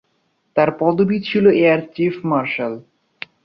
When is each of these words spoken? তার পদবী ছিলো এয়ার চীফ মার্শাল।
তার 0.55 0.69
পদবী 0.79 1.17
ছিলো 1.19 1.49
এয়ার 1.61 1.81
চীফ 1.95 2.15
মার্শাল। 2.25 2.73